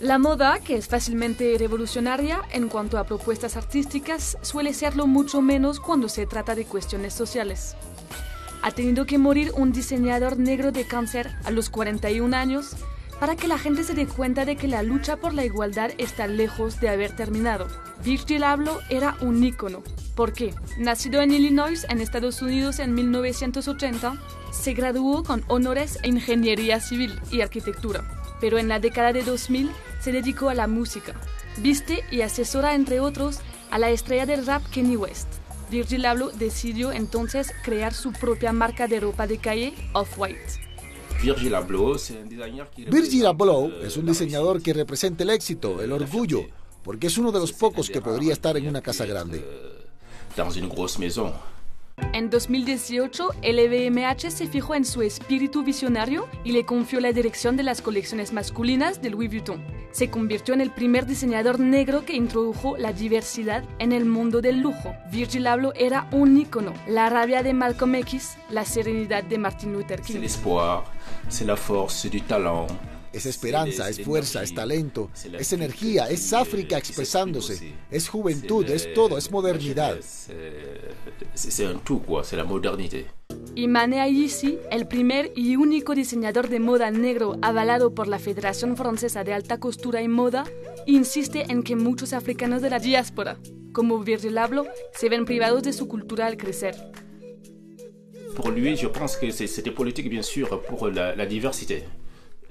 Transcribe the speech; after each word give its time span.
La 0.00 0.20
moda, 0.20 0.60
que 0.60 0.76
es 0.76 0.86
fácilmente 0.86 1.56
revolucionaria 1.58 2.42
en 2.52 2.68
cuanto 2.68 2.98
a 2.98 3.04
propuestas 3.04 3.56
artísticas, 3.56 4.38
suele 4.42 4.72
serlo 4.72 5.08
mucho 5.08 5.42
menos 5.42 5.80
cuando 5.80 6.08
se 6.08 6.24
trata 6.24 6.54
de 6.54 6.66
cuestiones 6.66 7.14
sociales. 7.14 7.74
Ha 8.62 8.70
tenido 8.70 9.06
que 9.06 9.18
morir 9.18 9.50
un 9.56 9.72
diseñador 9.72 10.38
negro 10.38 10.70
de 10.70 10.84
cáncer 10.84 11.32
a 11.44 11.50
los 11.50 11.68
41 11.68 12.36
años 12.36 12.76
para 13.18 13.34
que 13.34 13.48
la 13.48 13.58
gente 13.58 13.82
se 13.82 13.94
dé 13.94 14.06
cuenta 14.06 14.44
de 14.44 14.54
que 14.54 14.68
la 14.68 14.84
lucha 14.84 15.16
por 15.16 15.34
la 15.34 15.44
igualdad 15.44 15.90
está 15.98 16.28
lejos 16.28 16.78
de 16.78 16.90
haber 16.90 17.16
terminado. 17.16 17.66
Virgil 18.04 18.44
Abloh 18.44 18.78
era 18.90 19.16
un 19.20 19.42
ícono. 19.42 19.82
¿Por 20.14 20.32
qué? 20.32 20.54
Nacido 20.78 21.22
en 21.22 21.32
Illinois, 21.32 21.84
en 21.88 22.00
Estados 22.00 22.40
Unidos 22.40 22.78
en 22.78 22.94
1980, 22.94 24.16
se 24.52 24.74
graduó 24.74 25.24
con 25.24 25.42
honores 25.48 25.98
en 26.04 26.14
ingeniería 26.14 26.78
civil 26.78 27.20
y 27.32 27.40
arquitectura, 27.40 28.04
pero 28.40 28.58
en 28.58 28.68
la 28.68 28.78
década 28.78 29.12
de 29.12 29.24
2000 29.24 29.70
se 30.00 30.12
dedicó 30.12 30.48
a 30.48 30.54
la 30.54 30.66
música. 30.66 31.14
Viste 31.58 32.04
y 32.10 32.20
asesora, 32.22 32.74
entre 32.74 33.00
otros, 33.00 33.40
a 33.70 33.78
la 33.78 33.90
estrella 33.90 34.26
del 34.26 34.46
rap 34.46 34.62
Kenny 34.70 34.96
West. 34.96 35.28
Virgil 35.70 36.06
Abloh 36.06 36.30
decidió 36.30 36.92
entonces 36.92 37.52
crear 37.62 37.92
su 37.92 38.12
propia 38.12 38.52
marca 38.52 38.86
de 38.88 39.00
ropa 39.00 39.26
de 39.26 39.38
calle, 39.38 39.74
Off-White. 39.92 40.68
Virgil 41.22 41.54
Abloh 41.54 41.96
es 43.82 43.96
un 43.96 44.06
diseñador 44.06 44.62
que 44.62 44.72
representa 44.72 45.24
el 45.24 45.30
éxito, 45.30 45.82
el 45.82 45.92
orgullo, 45.92 46.46
porque 46.82 47.08
es 47.08 47.18
uno 47.18 47.32
de 47.32 47.40
los 47.40 47.52
pocos 47.52 47.90
que 47.90 48.00
podría 48.00 48.32
estar 48.32 48.56
en 48.56 48.68
una 48.68 48.80
casa 48.80 49.04
grande. 49.04 49.44
En 52.12 52.30
2018, 52.30 53.28
el 53.42 53.58
EVMH 53.58 54.30
se 54.30 54.46
fijó 54.46 54.74
en 54.74 54.84
su 54.84 55.02
espíritu 55.02 55.64
visionario 55.64 56.28
y 56.44 56.52
le 56.52 56.64
confió 56.64 57.00
la 57.00 57.12
dirección 57.12 57.56
de 57.56 57.64
las 57.64 57.82
colecciones 57.82 58.32
masculinas 58.32 59.02
de 59.02 59.10
Louis 59.10 59.28
Vuitton. 59.28 59.77
Se 59.92 60.10
convirtió 60.10 60.54
en 60.54 60.60
el 60.60 60.70
primer 60.70 61.06
diseñador 61.06 61.58
negro 61.58 62.04
que 62.04 62.14
introdujo 62.14 62.76
la 62.76 62.92
diversidad 62.92 63.64
en 63.78 63.92
el 63.92 64.04
mundo 64.04 64.40
del 64.40 64.60
lujo. 64.60 64.94
Virgil 65.10 65.46
Abloh 65.46 65.72
era 65.74 66.08
un 66.12 66.36
ícono, 66.36 66.74
la 66.86 67.08
rabia 67.08 67.42
de 67.42 67.54
Malcolm 67.54 67.94
X, 67.96 68.36
la 68.50 68.64
serenidad 68.64 69.24
de 69.24 69.38
Martin 69.38 69.72
Luther 69.72 70.00
King. 70.00 70.20
C'est 71.28 71.46
la 71.46 71.56
force 71.56 72.08
du 72.08 72.20
talent, 72.20 72.66
es 73.12 73.26
esperanza, 73.26 73.88
es 73.88 74.00
fuerza, 74.00 74.42
es 74.42 74.54
talento, 74.54 75.10
es 75.38 75.52
energía, 75.52 76.08
es 76.08 76.32
África 76.32 76.78
expresándose, 76.78 77.74
es 77.90 78.08
juventud, 78.08 78.68
es 78.68 78.92
todo, 78.94 79.18
es 79.18 79.30
modernidad. 79.30 79.98
Imane 83.58 84.00
Aïssi, 84.00 84.56
el 84.70 84.86
primer 84.86 85.32
y 85.34 85.56
único 85.56 85.96
diseñador 85.96 86.48
de 86.48 86.60
moda 86.60 86.92
negro 86.92 87.38
avalado 87.42 87.92
por 87.92 88.06
la 88.06 88.20
Federación 88.20 88.76
Francesa 88.76 89.24
de 89.24 89.34
Alta 89.34 89.58
Costura 89.58 90.00
y 90.00 90.06
Moda, 90.06 90.44
insiste 90.86 91.44
en 91.50 91.64
que 91.64 91.74
muchos 91.74 92.12
africanos 92.12 92.62
de 92.62 92.70
la 92.70 92.78
diáspora, 92.78 93.36
como 93.72 93.98
Virgil 93.98 94.38
Abloh, 94.38 94.68
se 94.94 95.08
ven 95.08 95.24
privados 95.24 95.64
de 95.64 95.72
su 95.72 95.88
cultura 95.88 96.26
al 96.26 96.36
crecer. 96.36 96.76
Pour 98.36 98.52
lui, 98.52 98.76
je 98.76 98.86
pense 98.86 99.16
que 99.18 99.32
c'était 99.32 99.74
politique, 99.74 100.08
bien 100.08 100.22
sûr, 100.22 100.62
pour 100.68 100.92
la, 100.92 101.16
la 101.16 101.26
diversité. 101.26 101.82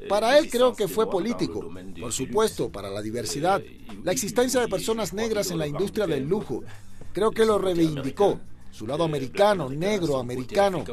Para 0.09 0.37
él 0.37 0.49
creo 0.49 0.75
que 0.75 0.89
fue 0.89 1.09
político, 1.09 1.71
por 2.01 2.11
supuesto, 2.11 2.69
para 2.69 2.89
la 2.89 3.01
diversidad, 3.01 3.61
la 4.03 4.11
existencia 4.11 4.59
de 4.59 4.67
personas 4.67 5.13
negras 5.13 5.51
en 5.51 5.59
la 5.59 5.67
industria 5.67 6.05
del 6.05 6.27
lujo. 6.27 6.65
Creo 7.13 7.31
que 7.31 7.45
lo 7.45 7.57
reivindicó 7.57 8.41
su 8.71 8.85
lado 8.87 9.03
americano, 9.03 9.69
negro, 9.69 10.17
americano, 10.17 10.83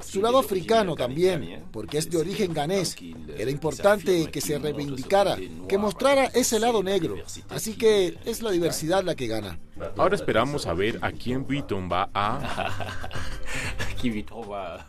su 0.00 0.20
lado 0.20 0.38
africano 0.38 0.94
también, 0.94 1.64
porque 1.70 1.98
es 1.98 2.10
de 2.10 2.18
origen 2.18 2.52
ganés. 2.52 2.96
Era 3.36 3.50
importante 3.50 4.30
que 4.30 4.40
se 4.40 4.58
reivindicara, 4.58 5.36
que 5.68 5.78
mostrara 5.78 6.26
ese 6.26 6.58
lado 6.58 6.82
negro. 6.82 7.16
Así 7.48 7.76
que 7.76 8.18
es 8.24 8.42
la 8.42 8.50
diversidad 8.50 9.04
la 9.04 9.14
que 9.14 9.26
gana. 9.26 9.58
Ahora 9.96 10.16
esperamos 10.16 10.66
a 10.66 10.74
ver 10.74 10.98
a 11.02 11.12
quién 11.12 11.46
Vuitton 11.46 11.88
va 11.90 12.10
a... 12.12 12.98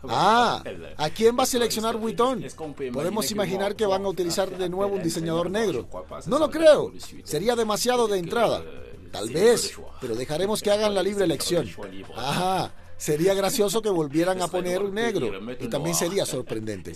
Ah, 0.08 0.62
¿a 0.96 1.10
quién 1.10 1.36
va 1.36 1.42
a 1.42 1.46
seleccionar 1.46 1.96
Vuitton? 1.96 2.44
Podemos 2.92 3.30
imaginar 3.32 3.74
que 3.74 3.84
van 3.84 4.04
a 4.04 4.08
utilizar 4.08 4.56
de 4.56 4.68
nuevo 4.68 4.94
un 4.94 5.02
diseñador 5.02 5.50
negro. 5.50 5.88
No 6.26 6.38
lo 6.38 6.48
creo. 6.48 6.92
Sería 7.24 7.56
demasiado 7.56 8.06
de 8.06 8.18
entrada. 8.18 8.62
Tal 9.10 9.28
vez, 9.30 9.76
pero 10.00 10.14
dejaremos 10.14 10.62
que 10.62 10.70
hagan 10.70 10.94
la 10.94 11.02
libre 11.02 11.24
elección. 11.24 11.68
Ajá. 12.16 12.72
Sería 12.96 13.32
gracioso 13.32 13.80
que 13.80 13.88
volvieran 13.88 14.42
a 14.42 14.48
poner 14.48 14.82
un 14.82 14.94
negro 14.94 15.30
y 15.58 15.68
también 15.68 15.94
sería 15.94 16.26
sorprendente. 16.26 16.92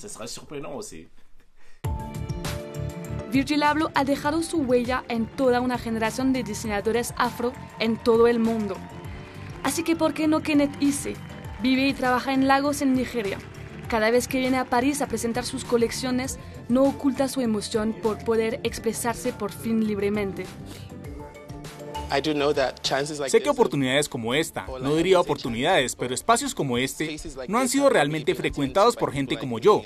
Virgil 3.33 3.63
Abloh 3.63 3.91
ha 3.95 4.05
dejado 4.05 4.43
su 4.43 4.59
huella 4.59 5.03
en 5.09 5.27
toda 5.27 5.61
una 5.61 5.79
generación 5.79 6.33
de 6.33 6.45
diseñadores 6.45 7.15
afro 7.17 7.53
en 7.81 7.97
todo 7.97 8.29
el 8.29 8.39
mundo. 8.39 8.77
Así 9.63 9.83
que, 9.83 9.97
¿por 9.97 10.13
qué 10.13 10.29
no 10.29 10.43
Kenneth 10.43 10.81
Isse? 10.81 11.15
Vive 11.63 11.89
y 11.89 11.95
trabaja 11.95 12.35
en 12.35 12.47
Lagos, 12.47 12.83
en 12.83 12.93
Nigeria. 12.93 13.39
Cada 13.89 14.11
vez 14.11 14.29
que 14.29 14.39
viene 14.39 14.59
a 14.59 14.67
París 14.67 15.01
a 15.01 15.09
presentar 15.09 15.45
sus 15.45 15.65
colecciones, 15.65 16.39
no 16.69 16.85
oculta 16.85 17.29
su 17.29 17.41
emoción 17.41 17.95
por 17.95 18.23
poder 18.25 18.61
expresarse 18.63 19.33
por 19.33 19.53
fin 19.53 19.87
libremente. 19.87 20.45
Sé 23.29 23.43
que 23.43 23.51
oportunidades 23.51 24.09
como 24.09 24.35
esta, 24.35 24.67
no 24.81 24.97
diría 24.97 25.21
oportunidades, 25.21 25.97
pero 25.97 26.15
espacios 26.15 26.55
como 26.55 26.79
este, 26.79 27.17
no 27.49 27.59
han 27.59 27.69
sido 27.69 27.89
realmente 27.89 28.35
frecuentados 28.35 28.97
por 28.97 29.13
gente 29.13 29.39
como 29.39 29.59
yo. 29.59 29.83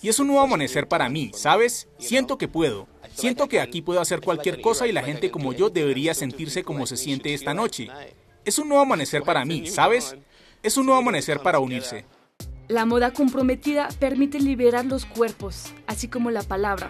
Y 0.00 0.08
es 0.08 0.18
un 0.20 0.28
nuevo 0.28 0.42
amanecer 0.42 0.86
para 0.86 1.08
mí, 1.08 1.32
¿sabes? 1.34 1.88
Siento 1.98 2.38
que 2.38 2.48
puedo. 2.48 2.86
Siento 3.14 3.48
que 3.48 3.60
aquí 3.60 3.82
puedo 3.82 4.00
hacer 4.00 4.20
cualquier 4.20 4.60
cosa 4.60 4.86
y 4.86 4.92
la 4.92 5.02
gente 5.02 5.30
como 5.30 5.52
yo 5.52 5.70
debería 5.70 6.14
sentirse 6.14 6.62
como 6.62 6.86
se 6.86 6.96
siente 6.96 7.34
esta 7.34 7.52
noche. 7.52 7.88
Es 8.44 8.58
un 8.58 8.68
nuevo 8.68 8.82
amanecer 8.82 9.22
para 9.22 9.44
mí, 9.44 9.66
¿sabes? 9.66 10.16
Es 10.62 10.76
un 10.76 10.86
nuevo 10.86 11.00
amanecer 11.00 11.40
para 11.40 11.58
unirse. 11.58 12.04
La 12.68 12.86
moda 12.86 13.12
comprometida 13.12 13.88
permite 13.98 14.40
liberar 14.40 14.86
los 14.86 15.04
cuerpos, 15.04 15.66
así 15.86 16.08
como 16.08 16.30
la 16.30 16.42
palabra. 16.42 16.88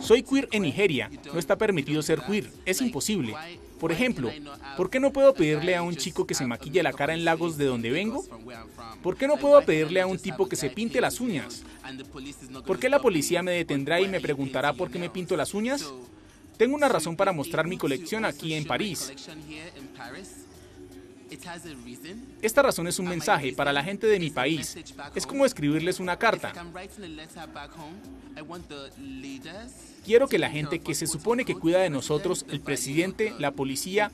Soy 0.00 0.22
queer 0.22 0.48
en 0.52 0.62
Nigeria. 0.62 1.10
No 1.32 1.38
está 1.38 1.56
permitido 1.56 2.02
ser 2.02 2.20
queer. 2.22 2.50
Es 2.64 2.80
imposible. 2.80 3.34
Por 3.80 3.92
ejemplo, 3.92 4.30
¿por 4.76 4.88
qué 4.88 5.00
no 5.00 5.12
puedo 5.12 5.34
pedirle 5.34 5.76
a 5.76 5.82
un 5.82 5.96
chico 5.96 6.26
que 6.26 6.34
se 6.34 6.46
maquille 6.46 6.82
la 6.82 6.92
cara 6.92 7.12
en 7.12 7.24
lagos 7.24 7.58
de 7.58 7.66
donde 7.66 7.90
vengo? 7.90 8.24
¿Por 9.02 9.16
qué 9.16 9.26
no 9.26 9.36
puedo 9.36 9.60
pedirle 9.62 10.00
a 10.00 10.06
un 10.06 10.18
tipo 10.18 10.48
que 10.48 10.56
se 10.56 10.70
pinte 10.70 11.00
las 11.00 11.20
uñas? 11.20 11.62
¿Por 12.66 12.78
qué 12.78 12.88
la 12.88 13.00
policía 13.00 13.42
me 13.42 13.52
detendrá 13.52 14.00
y 14.00 14.08
me 14.08 14.20
preguntará 14.20 14.72
por 14.72 14.90
qué 14.90 14.98
me 14.98 15.10
pinto 15.10 15.36
las 15.36 15.52
uñas? 15.52 15.92
Tengo 16.56 16.74
una 16.74 16.88
razón 16.88 17.16
para 17.16 17.32
mostrar 17.32 17.66
mi 17.66 17.76
colección 17.76 18.24
aquí 18.24 18.54
en 18.54 18.64
París. 18.64 19.12
Esta 22.42 22.62
razón 22.62 22.86
es 22.86 22.98
un 22.98 23.08
mensaje 23.08 23.52
para 23.52 23.72
la 23.72 23.82
gente 23.82 24.06
de 24.06 24.18
mi 24.18 24.30
país. 24.30 24.76
Es 25.14 25.26
como 25.26 25.44
escribirles 25.44 26.00
una 26.00 26.18
carta. 26.18 26.52
Quiero 30.04 30.28
que 30.28 30.38
la 30.38 30.50
gente 30.50 30.78
que 30.78 30.94
se 30.94 31.06
supone 31.06 31.44
que 31.44 31.54
cuida 31.54 31.80
de 31.80 31.90
nosotros, 31.90 32.46
el 32.48 32.60
presidente, 32.60 33.34
la 33.38 33.50
policía, 33.50 34.10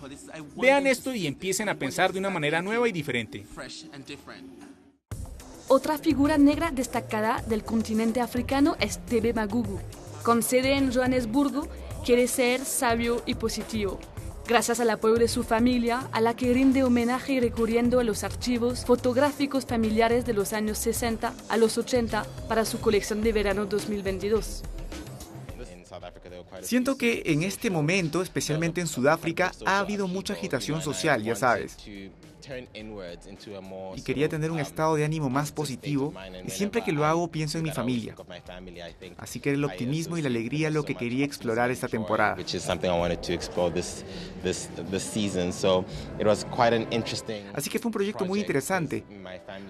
vean 0.57 0.87
esto 0.87 1.15
y 1.15 1.27
empiecen 1.27 1.69
a 1.69 1.75
pensar 1.75 2.13
de 2.13 2.19
una 2.19 2.31
manera 2.31 2.63
nueva 2.63 2.89
y 2.89 2.93
diferente. 2.93 3.45
Otra 5.69 5.99
figura 5.99 6.39
negra 6.39 6.71
destacada 6.71 7.43
del 7.47 7.65
continente 7.65 8.21
africano 8.21 8.77
es 8.81 9.05
Tebe 9.07 9.33
Magugu. 9.33 9.81
Con 10.23 10.43
sede 10.43 10.77
en 10.77 10.93
Johannesburgo, 10.93 11.69
quiere 12.05 12.29
ser 12.29 12.65
sabio 12.65 13.23
y 13.27 13.35
positivo 13.35 13.99
gracias 14.47 14.81
al 14.81 14.91
apoyo 14.91 15.15
de 15.15 15.29
su 15.29 15.43
familia, 15.43 16.09
a 16.13 16.21
la 16.21 16.35
que 16.35 16.53
rinde 16.53 16.85
homenaje 16.85 17.41
recurriendo 17.41 18.01
a 18.01 18.05
los 18.05 18.25
archivos 18.25 18.85
fotográficos 18.85 19.67
familiares 19.67 20.25
de 20.27 20.35
los 20.35 20.53
años 20.53 20.79
60 20.79 21.33
a 21.49 21.57
los 21.57 21.79
80 21.79 22.25
para 22.49 22.65
su 22.65 22.81
colección 22.81 23.23
de 23.23 23.33
verano 23.33 23.67
2022. 23.67 24.63
Siento 26.61 26.97
que 26.97 27.23
en 27.27 27.43
este 27.43 27.71
momento, 27.71 28.23
especialmente 28.23 28.81
en 28.81 28.87
Sudáfrica, 28.87 29.53
ha 29.65 29.79
habido 29.79 30.07
mucha 30.07 30.35
agitación 30.35 30.83
social, 30.83 31.23
ya 31.23 31.35
sabes 31.35 31.77
y 33.97 34.03
quería 34.03 34.29
tener 34.29 34.51
un 34.51 34.59
estado 34.59 34.97
de 34.97 35.05
ánimo 35.05 35.31
más 35.31 35.53
positivo 35.53 36.13
y 36.45 36.51
siempre 36.51 36.83
que 36.83 36.93
lo 36.93 37.05
hago 37.05 37.29
pienso 37.29 37.59
en 37.59 37.65
mi 37.65 37.71
familia. 37.71 38.17
Así 39.19 39.41
que 39.41 39.51
el 39.51 39.65
optimismo 39.65 40.17
y 40.19 40.23
la 40.23 40.29
alegría 40.29 40.69
es 40.69 40.75
lo 40.75 40.85
que 40.85 40.95
quería 40.95 41.25
explorar 41.25 41.71
esta 41.71 41.89
temporada. 41.89 42.37
Así 47.55 47.71
que 47.71 47.79
fue 47.79 47.89
un 47.89 47.93
proyecto 47.93 48.25
muy 48.25 48.41
interesante, 48.41 49.05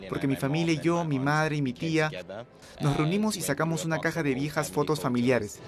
porque 0.08 0.26
mi 0.26 0.36
familia 0.36 0.74
y 0.74 0.80
yo, 0.80 1.04
mi 1.04 1.18
madre 1.18 1.56
y 1.56 1.62
mi 1.62 1.72
tía, 1.72 2.10
nos 2.80 2.96
reunimos 2.96 3.36
y 3.36 3.42
sacamos 3.42 3.84
una 3.84 3.98
caja 4.00 4.22
de 4.22 4.34
viejas 4.34 4.70
fotos 4.70 5.00
familiares. 5.00 5.60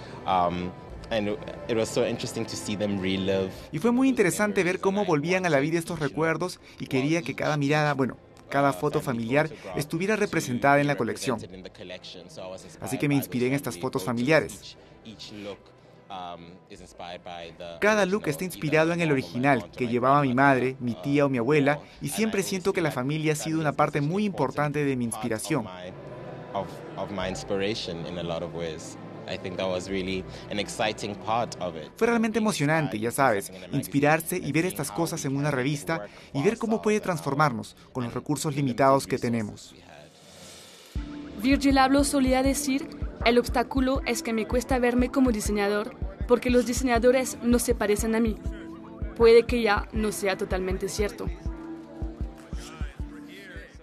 Y 3.72 3.78
fue 3.78 3.92
muy 3.92 4.08
interesante 4.08 4.64
ver 4.64 4.80
cómo 4.80 5.04
volvían 5.04 5.46
a 5.46 5.50
la 5.50 5.60
vida 5.60 5.78
estos 5.78 5.98
recuerdos 5.98 6.60
y 6.78 6.86
quería 6.86 7.22
que 7.22 7.34
cada 7.34 7.56
mirada, 7.56 7.94
bueno, 7.94 8.16
cada 8.48 8.72
foto 8.72 9.00
familiar 9.00 9.50
estuviera 9.76 10.16
representada 10.16 10.80
en 10.80 10.86
la 10.86 10.96
colección. 10.96 11.40
Así 12.80 12.98
que 12.98 13.08
me 13.08 13.14
inspiré 13.14 13.48
en 13.48 13.54
estas 13.54 13.78
fotos 13.78 14.04
familiares. 14.04 14.76
Cada 17.80 18.06
look 18.06 18.28
está 18.28 18.44
inspirado 18.44 18.92
en 18.92 19.00
el 19.00 19.10
original 19.10 19.70
que 19.70 19.88
llevaba 19.88 20.22
mi 20.22 20.34
madre, 20.34 20.76
mi 20.78 20.94
tía 20.94 21.26
o 21.26 21.28
mi 21.28 21.38
abuela 21.38 21.80
y 22.00 22.08
siempre 22.08 22.42
siento 22.42 22.72
que 22.72 22.80
la 22.80 22.90
familia 22.90 23.32
ha 23.32 23.36
sido 23.36 23.60
una 23.60 23.72
parte 23.72 24.00
muy 24.00 24.24
importante 24.24 24.84
de 24.84 24.96
mi 24.96 25.04
inspiración. 25.04 25.66
Fue 31.96 32.06
realmente 32.06 32.38
emocionante, 32.38 32.98
ya 32.98 33.10
sabes, 33.10 33.52
inspirarse 33.72 34.36
y 34.36 34.52
ver 34.52 34.66
estas 34.66 34.90
cosas 34.90 35.24
en 35.24 35.36
una 35.36 35.50
revista 35.50 36.06
y 36.32 36.42
ver 36.42 36.58
cómo 36.58 36.82
puede 36.82 37.00
transformarnos 37.00 37.76
con 37.92 38.04
los 38.04 38.14
recursos 38.14 38.54
limitados 38.54 39.06
que 39.06 39.18
tenemos. 39.18 39.74
Virgil 41.42 41.78
Abloh 41.78 42.04
solía 42.04 42.42
decir, 42.42 42.88
el 43.24 43.38
obstáculo 43.38 44.00
es 44.06 44.22
que 44.22 44.32
me 44.32 44.46
cuesta 44.46 44.78
verme 44.78 45.10
como 45.10 45.30
diseñador 45.30 45.96
porque 46.26 46.50
los 46.50 46.66
diseñadores 46.66 47.38
no 47.42 47.58
se 47.58 47.74
parecen 47.74 48.14
a 48.14 48.20
mí. 48.20 48.36
Puede 49.16 49.44
que 49.44 49.62
ya 49.62 49.88
no 49.92 50.10
sea 50.12 50.36
totalmente 50.36 50.88
cierto. 50.88 51.26